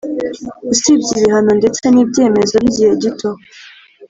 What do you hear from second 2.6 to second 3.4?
by igihe gito